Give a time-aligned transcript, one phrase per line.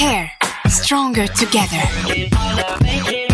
[0.00, 0.32] Care.
[0.66, 3.29] Stronger together.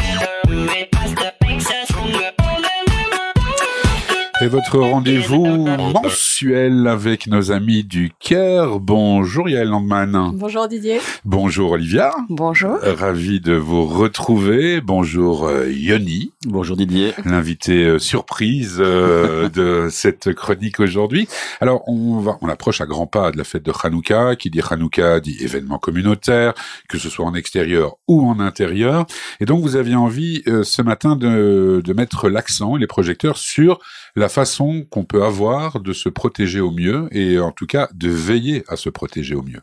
[4.48, 8.78] Votre rendez-vous mensuel avec nos amis du Caire.
[8.78, 10.30] Bonjour Yael Landman.
[10.34, 11.00] Bonjour Didier.
[11.24, 12.12] Bonjour Olivia.
[12.28, 12.78] Bonjour.
[12.80, 14.80] Ravi de vous retrouver.
[14.80, 16.32] Bonjour euh, Yoni.
[16.46, 17.12] Bonjour Didier.
[17.24, 21.26] L'invité euh, surprise euh, de cette chronique aujourd'hui.
[21.60, 24.36] Alors on va, on approche à grands pas de la fête de Hanouka.
[24.36, 26.54] Qui dit Hanouka dit événement communautaire,
[26.88, 29.06] que ce soit en extérieur ou en intérieur.
[29.40, 33.80] Et donc vous aviez envie ce matin de, de mettre l'accent et les projecteurs sur
[34.14, 38.10] la façon qu'on peut avoir de se protéger au mieux et en tout cas de
[38.10, 39.62] veiller à se protéger au mieux.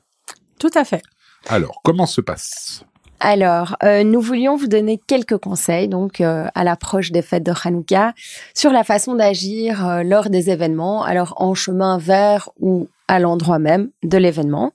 [0.57, 1.03] Tout à fait.
[1.47, 2.83] Alors, comment se passe?
[3.19, 7.53] Alors, euh, nous voulions vous donner quelques conseils donc euh, à l'approche des fêtes de
[7.63, 8.13] Hanouka
[8.55, 13.59] sur la façon d'agir euh, lors des événements, alors en chemin vers ou à l'endroit
[13.59, 14.71] même de l'événement.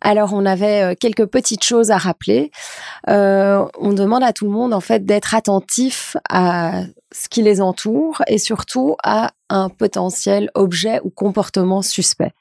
[0.00, 2.50] Alors, on avait quelques petites choses à rappeler.
[3.06, 8.22] on demande à tout le monde en fait d'être attentif à ce qui les entoure
[8.26, 12.32] et surtout à un potentiel objet ou comportement suspect.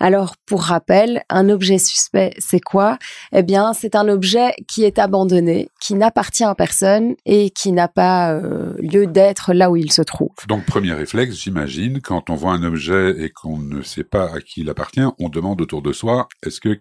[0.00, 2.98] Alors, pour rappel, un objet suspect, c'est quoi?
[3.32, 7.88] Eh bien, c'est un objet qui est abandonné, qui n'appartient à personne et qui n'a
[7.88, 10.30] pas euh, lieu d'être là où il se trouve.
[10.48, 14.40] Donc, premier réflexe, j'imagine, quand on voit un objet et qu'on ne sait pas à
[14.40, 16.76] qui il appartient, on demande autour de soi, est-ce que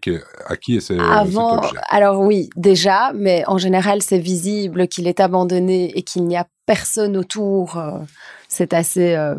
[0.47, 1.77] à qui est cet objet?
[1.89, 6.45] Alors oui, déjà, mais en général, c'est visible qu'il est abandonné et qu'il n'y a
[6.65, 7.77] personne autour.
[7.77, 7.99] Euh,
[8.47, 9.35] c'est assez euh,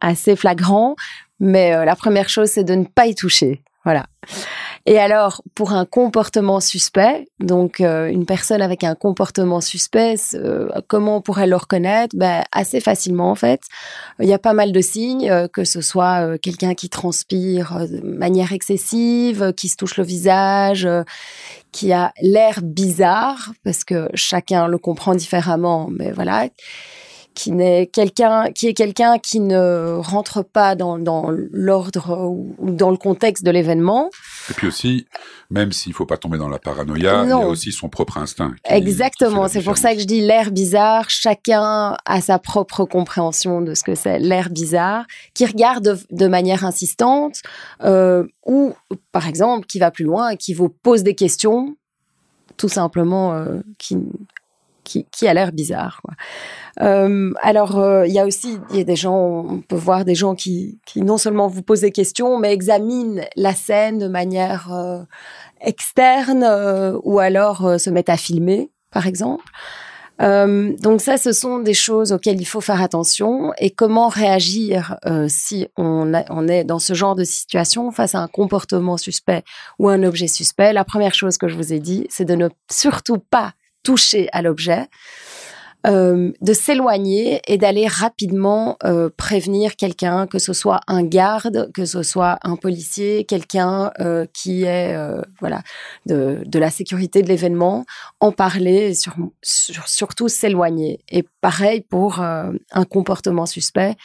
[0.00, 0.96] assez flagrant.
[1.40, 3.62] Mais euh, la première chose, c'est de ne pas y toucher.
[3.88, 4.04] Voilà.
[4.84, 10.68] Et alors, pour un comportement suspect, donc euh, une personne avec un comportement suspect, euh,
[10.88, 12.14] comment on pourrait le reconnaître?
[12.14, 13.62] Ben, Assez facilement, en fait.
[14.20, 18.52] Il y a pas mal de signes, que ce soit quelqu'un qui transpire de manière
[18.52, 20.86] excessive, qui se touche le visage,
[21.72, 26.48] qui a l'air bizarre, parce que chacun le comprend différemment, mais voilà
[27.38, 32.90] qui n'est quelqu'un qui est quelqu'un qui ne rentre pas dans, dans l'ordre ou, dans
[32.90, 34.10] le contexte de l'événement.
[34.50, 35.06] Et puis aussi,
[35.48, 38.56] même s'il faut pas tomber dans la paranoïa, il y a aussi son propre instinct.
[38.64, 41.10] Exactement, c'est pour ça que je dis l'air bizarre.
[41.10, 46.64] Chacun a sa propre compréhension de ce que c'est l'air bizarre, qui regarde de, manière
[46.64, 47.42] insistante,
[47.84, 48.74] euh, ou
[49.12, 51.76] par exemple qui va plus loin, qui vous pose des questions,
[52.56, 53.96] tout simplement, euh, qui
[54.88, 56.00] qui, a l'air bizarre.
[56.80, 60.14] Euh, alors, euh, il y a aussi, y a des gens, on peut voir des
[60.14, 65.02] gens qui, non seulement vous posent des questions, mais examinent la scène de manière euh,
[65.60, 66.46] externe
[67.02, 69.44] ou alors se mettent à filmer, par exemple.
[70.20, 74.96] donc ça, ce sont des choses auxquelles il faut faire attention et comment réagir
[75.28, 76.12] si on,
[76.48, 79.42] est dans ce genre de situation face à un comportement suspect
[79.80, 80.72] ou un objet suspect?
[80.72, 83.54] La première chose que je vous ai dit, c'est de ne surtout pas
[83.88, 84.86] toucher à l'objet,
[85.86, 91.86] euh, de s'éloigner et d'aller rapidement euh, prévenir quelqu'un, que ce soit un garde, que
[91.86, 94.94] ce soit un policier, quelqu'un euh, qui est
[95.40, 95.62] voilà
[96.04, 97.86] de, de, la sécurité de l'événement,
[98.20, 101.00] en parler, et sur, surtout s'éloigner.
[101.08, 103.96] Et pareil pour un comportement suspect.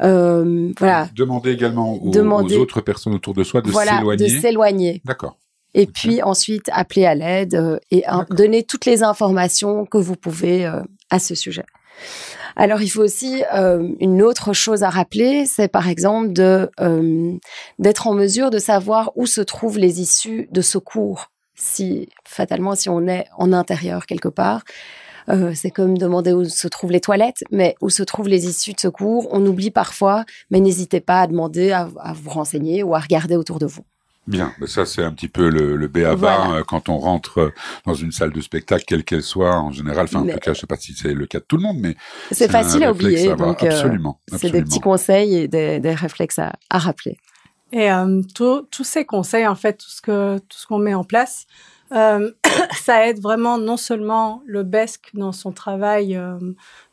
[0.00, 1.10] voilà.
[1.14, 4.16] Demander également aux, aux, autres personnes autour de soi de s'éloigner.
[4.16, 5.02] De s'éloigner.
[5.04, 5.36] D'accord
[5.74, 10.66] et puis ensuite appeler à l'aide euh, et donner toutes les informations que vous pouvez
[10.66, 11.64] euh, à ce sujet.
[12.56, 16.70] Alors il faut aussi euh, une autre chose à rappeler, c'est par exemple de
[17.78, 21.30] d'être en mesure de savoir où se trouvent les issues de secours.
[21.54, 24.62] Si fatalement si on est en intérieur quelque part,
[25.54, 28.80] c'est comme demander où se trouvent les toilettes, mais où se trouvent les issues de
[28.80, 33.36] secours, on oublie parfois, mais n'hésitez pas à demander, à, vous renseigner ou à regarder
[33.36, 33.84] autour de vous.
[34.28, 37.54] Bien, ça c'est un petit peu le, le béaba euh, quand on rentre euh,
[37.86, 40.04] dans une salle de spectacle, quelle qu'elle soit, en général.
[40.04, 41.78] Enfin, en tout cas, je sais pas si c'est le cas de tout le monde,
[41.80, 41.96] mais
[42.30, 43.34] c'est facile à oublier.
[43.34, 47.16] donc, euh, absolument, c'est des petits conseils et des, des réflexes à, à, rappeler.
[47.72, 47.88] Et
[48.34, 51.46] tous ces conseils, en fait, tout ce que tout ce qu'on met en place,
[51.90, 56.20] ça aide vraiment non seulement le BESC dans son travail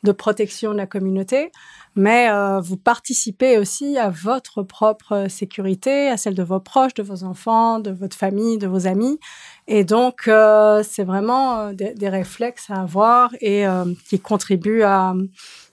[0.02, 1.50] de protection de la communauté,
[1.96, 7.02] mais euh, vous participez aussi à votre propre sécurité, à celle de vos proches, de
[7.02, 9.18] vos enfants, de votre famille, de vos amis.
[9.66, 13.64] Et donc, euh, c'est vraiment euh, des, des, réflexes à avoir et
[14.08, 15.14] qui contribuent à,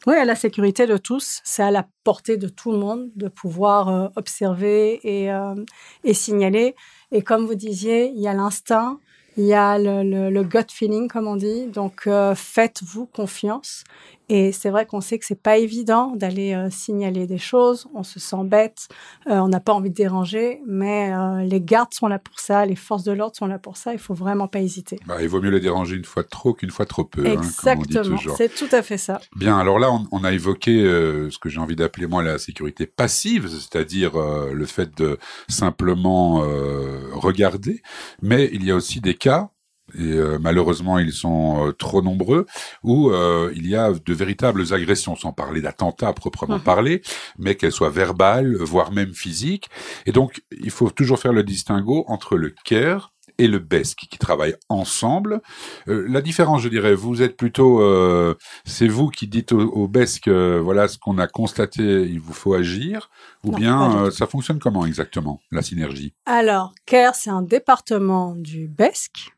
[0.07, 1.41] oui, à la sécurité de tous.
[1.43, 5.29] C'est à la portée de tout le monde de pouvoir observer et,
[6.05, 6.75] et signaler.
[7.11, 8.99] Et comme vous disiez, il y a l'instinct,
[9.37, 11.67] il y a le, le, le, gut feeling, comme on dit.
[11.67, 13.83] Donc, faites-vous confiance
[14.29, 17.87] Et c'est vrai qu'on sait que c'est pas évident d'aller euh, signaler des choses.
[17.93, 18.87] On se sent bête,
[19.27, 22.65] euh, on n'a pas envie de déranger, mais euh, les gardes sont là pour ça,
[22.65, 23.93] les forces de l'ordre sont là pour ça.
[23.93, 24.99] Il faut vraiment pas hésiter.
[25.05, 27.25] Bah, il vaut mieux les déranger une fois trop qu'une fois trop peu.
[27.25, 29.19] Exactement, hein, c'est tout à fait ça.
[29.35, 32.87] Bien, alors là, on, on a évoqué ce que j'ai envie d'appeler moi la sécurité
[32.87, 35.17] passive, c'est-à-dire le fait de
[35.47, 36.43] simplement
[37.13, 37.81] regarder.
[38.21, 39.52] Mais il y a aussi des cas
[39.95, 42.45] et euh, malheureusement ils sont euh, trop nombreux,
[42.83, 46.63] où euh, il y a de véritables agressions, sans parler d'attentats proprement mhm.
[46.63, 47.01] parler,
[47.37, 49.69] mais qu'elles soient verbales, voire même physiques.
[50.05, 54.19] Et donc il faut toujours faire le distinguo entre le care et le BESC qui
[54.19, 55.41] travaillent ensemble.
[55.87, 57.81] la différence, je dirais, vous êtes plutôt,
[58.63, 62.53] c'est vous qui dites au, au BESC, voilà ce qu'on a constaté, il vous faut
[62.53, 63.09] agir,
[63.43, 66.13] ou bien ça fonctionne comment exactement, la synergie?
[66.27, 69.33] Alors, CARE, c'est un département du BESC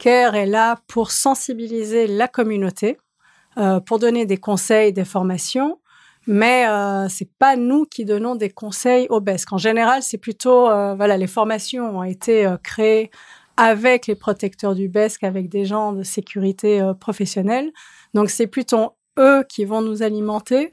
[0.00, 2.98] CARE est là pour sensibiliser la communauté,
[3.58, 5.78] euh, pour donner des conseils, des formations,
[6.26, 9.52] mais euh, c'est pas nous qui donnons des conseils au BESC.
[9.52, 13.10] En général, c'est plutôt euh, voilà, les formations ont été euh, créées
[13.58, 17.70] avec les protecteurs du BESC, avec des gens de sécurité professionnelle.
[18.14, 20.70] Donc c'est plutôt eux qui vont nous alimenter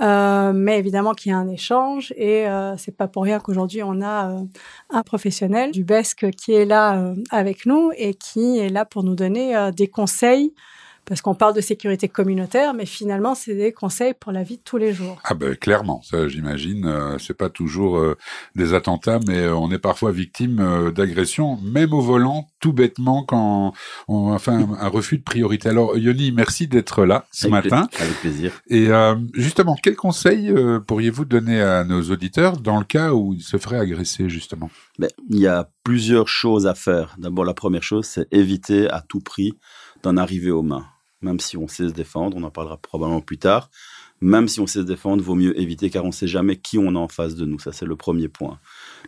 [0.00, 3.82] euh, mais évidemment qu'il y a un échange et euh, c'est pas pour rien qu'aujourd'hui
[3.82, 4.44] on a euh,
[4.88, 9.02] un professionnel du BESC qui est là euh, avec nous et qui est là pour
[9.02, 10.54] nous donner des conseils
[11.10, 14.62] parce qu'on parle de sécurité communautaire, mais finalement, c'est des conseils pour la vie de
[14.62, 15.20] tous les jours.
[15.24, 18.16] Ah ben clairement, ça j'imagine, euh, c'est pas toujours euh,
[18.54, 23.72] des attentats, mais euh, on est parfois victime d'agressions, même au volant, tout bêtement quand
[24.06, 25.70] on enfin un refus de priorité.
[25.70, 27.88] Alors Yoni, merci d'être là ce matin.
[27.98, 28.52] avec plaisir.
[28.68, 28.88] Et
[29.34, 30.54] justement, quels conseils
[30.86, 34.70] pourriez-vous donner à nos auditeurs dans le cas où ils se feraient agresser justement?
[35.00, 37.16] Ben, Il y a plusieurs choses à faire.
[37.18, 39.58] D'abord, la première chose, c'est éviter à tout prix
[40.04, 40.86] d'en arriver aux mains.
[41.22, 43.70] Même si on sait se défendre, on en parlera probablement plus tard.
[44.22, 46.78] Même si on sait se défendre, vaut mieux éviter car on ne sait jamais qui
[46.78, 47.58] on a en face de nous.
[47.58, 48.58] Ça, c'est le premier point.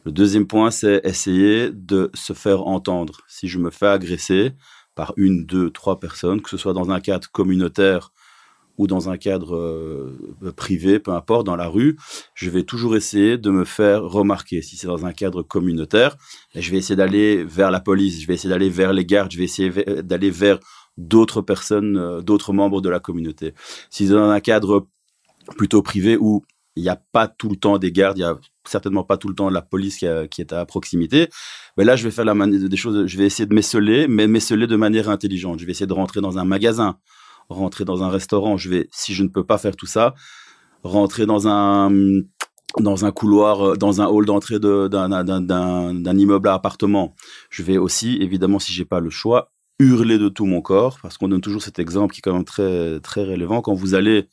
[0.04, 3.20] Le deuxième point, c'est essayer de se faire entendre.
[3.28, 4.52] Si je me fais agresser
[4.94, 8.12] par une, deux, trois personnes, que ce soit dans un cadre communautaire
[8.78, 11.98] ou dans un cadre euh, privé, peu importe, dans la rue,
[12.34, 14.62] je vais toujours essayer de me faire remarquer.
[14.62, 16.16] Si c'est dans un cadre communautaire,
[16.54, 19.38] je vais essayer d'aller vers la police, je vais essayer d'aller vers les gardes, je
[19.38, 19.70] vais essayer
[20.02, 20.58] d'aller vers
[20.96, 23.54] d'autres personnes, euh, d'autres membres de la communauté.
[23.90, 24.86] Si c'est dans un cadre
[25.56, 26.42] plutôt privé où
[26.76, 29.28] il n'y a pas tout le temps des gardes, il y a certainement pas tout
[29.28, 31.28] le temps la police qui, est à proximité.
[31.76, 34.66] Mais là, je vais faire la des choses, je vais essayer de m'esseler, mais m'esseler
[34.66, 35.58] de manière intelligente.
[35.58, 36.96] Je vais essayer de rentrer dans un magasin,
[37.48, 38.56] rentrer dans un restaurant.
[38.56, 40.14] Je vais, si je ne peux pas faire tout ça,
[40.82, 41.90] rentrer dans un
[42.80, 47.14] dans un couloir, dans un hall d'entrée d'un immeuble à appartement.
[47.50, 51.18] Je vais aussi, évidemment, si j'ai pas le choix, hurler de tout mon corps, parce
[51.18, 53.62] qu'on donne toujours cet exemple qui est quand même très, très relevant.
[53.62, 54.28] Quand vous allez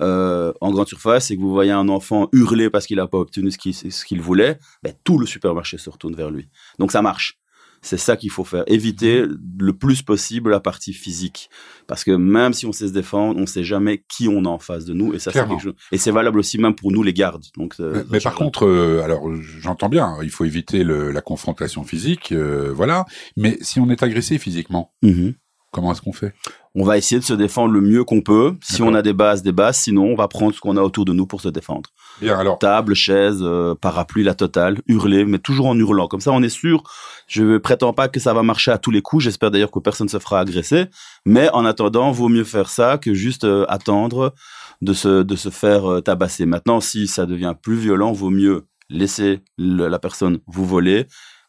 [0.00, 3.18] euh, en grande surface et que vous voyez un enfant hurler parce qu'il n'a pas
[3.18, 6.48] obtenu ce qu'il voulait, ben, tout le supermarché se retourne vers lui.
[6.78, 7.38] Donc ça marche.
[7.82, 8.64] C'est ça qu'il faut faire.
[8.66, 9.24] Éviter
[9.58, 11.50] le plus possible la partie physique.
[11.86, 14.48] Parce que même si on sait se défendre, on ne sait jamais qui on a
[14.48, 15.14] en face de nous.
[15.14, 15.74] Et ça, c'est quelque chose.
[15.92, 17.44] Et c'est valable aussi même pour nous, les gardes.
[17.56, 19.30] Donc, euh, mais, par contre, euh, alors,
[19.60, 23.04] j'entends bien, il faut éviter le, la confrontation physique, euh, voilà.
[23.36, 25.30] Mais si on est agressé physiquement, mmh
[25.76, 26.32] comment est-ce qu'on fait?
[26.74, 28.54] On va essayer de se défendre le mieux qu'on peut.
[28.62, 29.76] Si on a des bases, des bases.
[29.76, 31.90] Sinon, on va prendre ce qu'on a autour de nous pour se défendre.
[32.20, 32.58] Bien, alors.
[32.58, 34.80] Table, chaise, euh, parapluie, la totale.
[34.86, 36.08] Hurler, mais toujours en hurlant.
[36.08, 36.82] Comme ça, on est sûr.
[37.28, 39.24] Je ne prétends pas que ça va marcher à tous les coups.
[39.24, 40.86] J'espère d'ailleurs que personne se fera agresser.
[41.26, 44.34] Mais en attendant, vaut mieux faire ça que juste euh, attendre
[44.80, 46.46] de se, de se faire euh, tabasser.
[46.46, 51.06] Maintenant, si ça devient plus violent, vaut mieux laisser la personne vous voler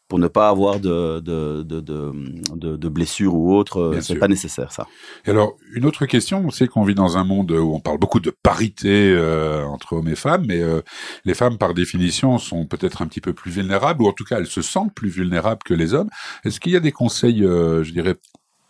[0.08, 3.98] pour ne pas avoir de, de, de, de, de blessures ou autres.
[4.00, 4.86] C'est pas nécessaire, ça.
[5.26, 7.98] Et alors, une autre question, on sait qu'on vit dans un monde où on parle
[7.98, 10.80] beaucoup de parité euh, entre hommes et femmes, mais euh,
[11.26, 14.38] les femmes, par définition, sont peut-être un petit peu plus vulnérables, ou en tout cas,
[14.38, 16.08] elles se sentent plus vulnérables que les hommes.
[16.44, 18.16] Est-ce qu'il y a des conseils, euh, je dirais,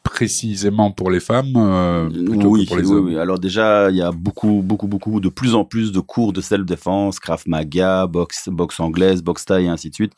[0.09, 3.07] précisément pour les femmes euh, plutôt oui, que pour les hommes.
[3.07, 6.33] Oui, Alors déjà, il y a beaucoup, beaucoup, beaucoup, de plus en plus de cours
[6.33, 10.13] de self-défense, Krav Maga, boxe, boxe anglaise, boxe thaï et ainsi de suite,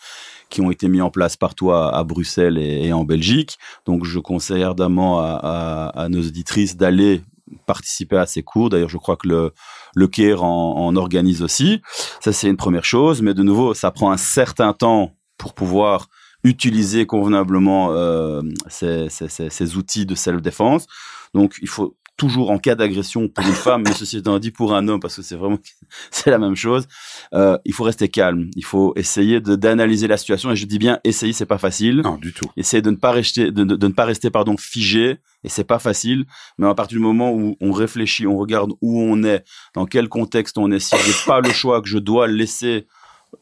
[0.49, 3.59] qui ont été mis en place partout à, Bruxelles et, en Belgique.
[3.85, 7.23] Donc je conseille ardemment à, à, nos auditrices d'aller
[7.66, 8.70] participer à ces cours.
[8.70, 9.52] D'ailleurs, je crois que le,
[9.94, 10.09] le
[10.40, 11.82] en, en organise aussi.
[12.20, 13.23] Ça, c'est une première chose.
[13.23, 16.09] Mais de nouveau, ça prend un certain temps pour pouvoir
[16.44, 20.87] utiliser convenablement euh, ces, ces, ces, outils de self-défense.
[21.35, 24.75] Donc, il faut toujours en cas d'agression pour une femme, mais ceci étant dit pour
[24.75, 25.59] un homme, parce que c'est vraiment
[26.11, 26.87] c'est la même chose.
[27.32, 28.50] Euh, il faut rester calme.
[28.56, 30.50] Il faut essayer d'analyser la situation.
[30.50, 32.02] Et je dis bien essayer, c'est pas facile.
[32.04, 32.44] Non, du tout.
[32.59, 35.16] Essayer de ne pas rester, de, de, de ne pas rester pardon figé.
[35.44, 36.26] Et c'est pas facile.
[36.59, 39.42] Mais à partir du moment où on réfléchit, on regarde où on est,
[39.75, 42.87] dans quel contexte on est, si j'ai pas le choix que je dois laisser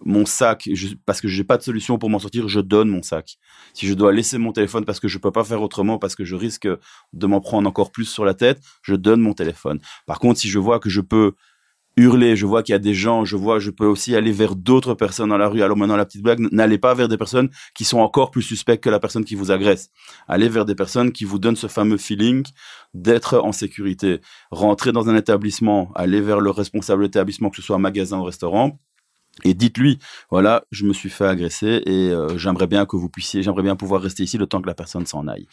[0.04, 0.68] mon sac
[1.06, 3.38] parce que j'ai pas de solution pour m'en sortir, je donne mon sac.
[3.74, 6.24] Si je dois laisser mon téléphone parce que je peux pas faire autrement, parce que
[6.24, 6.68] je risque
[7.12, 9.80] de m'en prendre encore plus sur la tête, je donne mon téléphone.
[10.06, 11.32] Par contre, si je vois que je peux
[11.98, 14.54] hurler, je vois qu'il y a des gens, je vois, je peux aussi aller vers
[14.54, 15.62] d'autres personnes dans la rue.
[15.62, 18.84] Alors maintenant, la petite blague, n'allez pas vers des personnes qui sont encore plus suspectes
[18.84, 19.90] que la personne qui vous agresse.
[20.28, 22.44] Allez vers des personnes qui vous donnent ce fameux feeling
[22.94, 24.20] d'être en sécurité.
[24.50, 28.24] Rentrez dans un établissement, allez vers le responsable d'établissement, que ce soit un magasin ou
[28.24, 28.78] restaurant,
[29.44, 29.98] et dites-lui,
[30.30, 33.76] voilà, je me suis fait agresser et euh, j'aimerais bien que vous puissiez, j'aimerais bien
[33.76, 35.46] pouvoir rester ici le temps que la personne s'en aille.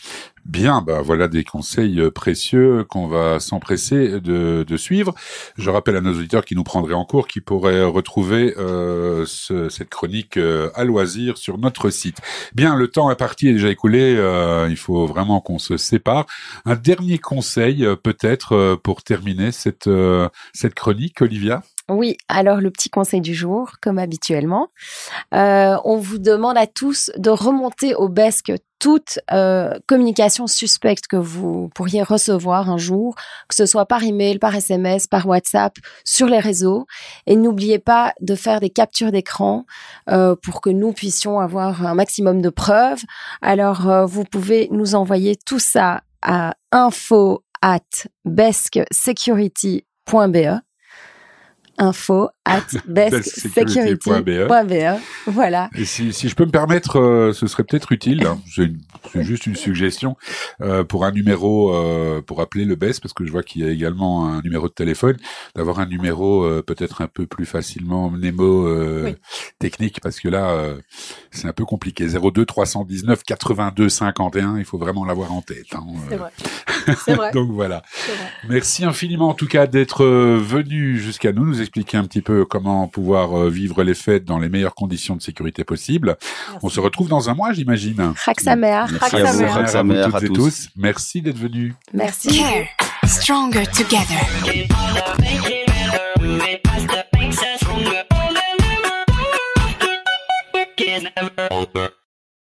[0.45, 5.15] Bien, bah voilà des conseils euh, précieux qu'on va s'empresser de, suivre.
[5.57, 9.69] Je rappelle à nos auditeurs qui nous prendraient en cours, qui pourraient retrouver euh, ce,
[9.69, 12.17] cette chronique à loisir sur notre site.
[12.53, 14.11] Bien, le temps est parti, est déjà écoulé.
[14.69, 16.25] il faut vraiment qu'on se sépare.
[16.65, 19.89] Un dernier conseil, peut-être, pour terminer cette
[20.53, 21.61] cette chronique, Olivia?
[21.89, 24.69] Oui, alors le petit conseil du jour, comme habituellement,
[25.35, 31.15] euh, on vous demande à tous de remonter au BESC toute euh, communication suspecte que
[31.15, 33.15] vous pourriez recevoir un jour,
[33.47, 36.85] que ce soit par email, par SMS, par WhatsApp, sur les réseaux.
[37.25, 39.65] Et n'oubliez pas de faire des captures d'écran
[40.09, 43.01] euh, pour que nous puissions avoir un maximum de preuves.
[43.41, 47.79] Alors, euh, vous pouvez nous envoyer tout ça à info at
[48.25, 50.61] besksecurity.be
[51.77, 54.47] info at bestsecurity.be.
[55.27, 55.69] Voilà.
[55.75, 58.39] Et si, si, je peux me permettre, euh, ce serait peut-être utile, hein,
[59.13, 60.15] c'est juste une suggestion,
[60.61, 63.65] euh, pour un numéro, euh, pour appeler le BES, parce que je vois qu'il y
[63.65, 65.17] a également un numéro de téléphone,
[65.55, 69.15] d'avoir un numéro euh, peut-être un peu plus facilement mnémo oui.
[69.59, 70.75] technique, parce que là,
[71.31, 72.07] c'est un peu compliqué.
[72.07, 75.73] 02 319 82 51, il faut vraiment l'avoir en tête.
[75.73, 76.31] Hein, c'est vrai.
[77.03, 77.31] C'est vrai.
[77.31, 77.81] Donc voilà.
[78.07, 78.27] Vrai.
[78.47, 82.87] Merci infiniment en tout cas d'être venu jusqu'à nous, nous expliquer un petit peu comment
[82.87, 86.17] pouvoir euh, vivre les fêtes dans les meilleures conditions de sécurité possibles.
[86.61, 88.13] On se retrouve dans un mois, j'imagine.
[88.25, 88.85] Raksamer.
[89.01, 90.69] Merci à vous, Raksamer, à toutes et tous.
[90.75, 91.73] Merci d'être venus.
[91.93, 92.43] Merci.
[93.05, 94.19] Stronger together.
[101.15, 101.84] never